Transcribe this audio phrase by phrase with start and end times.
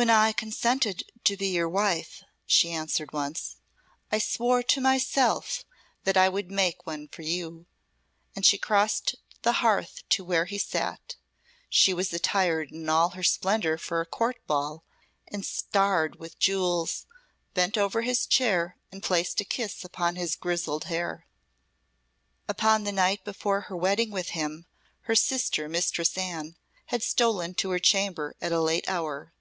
[0.00, 3.56] "When I consented to be your wife," she answered once,
[4.12, 5.64] "I swore to myself
[6.04, 7.66] that I would make one for you;"
[8.36, 11.16] and she crossed the hearth to where he sat
[11.68, 14.84] she was attired in all her splendour for a Court ball,
[15.26, 17.04] and starred with jewels
[17.54, 21.26] bent over his chair and placed a kiss upon his grizzled hair.
[22.46, 24.64] Upon the night before her wedding with him,
[25.10, 26.54] her sister, Mistress Anne,
[26.86, 29.32] had stolen to her chamber at a late hour.